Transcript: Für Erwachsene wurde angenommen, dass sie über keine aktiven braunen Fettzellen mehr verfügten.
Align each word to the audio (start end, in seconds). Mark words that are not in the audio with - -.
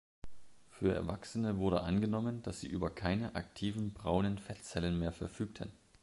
Für 0.71 0.95
Erwachsene 0.95 1.59
wurde 1.59 1.81
angenommen, 1.83 2.41
dass 2.41 2.59
sie 2.61 2.67
über 2.67 2.89
keine 2.89 3.35
aktiven 3.35 3.93
braunen 3.93 4.39
Fettzellen 4.39 4.97
mehr 4.97 5.11
verfügten. 5.11 5.71